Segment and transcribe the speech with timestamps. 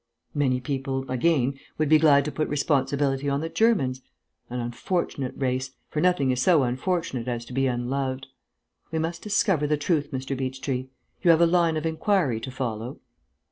[0.33, 4.01] Many people, again, would be glad to put responsibility on the Germans.
[4.49, 8.25] An unfortunate race, for nothing is so unfortunate as to be unloved.
[8.89, 10.35] We must discover the truth, Mr.
[10.35, 10.87] Beechtree.
[11.21, 12.99] You have a line of inquiry to follow?"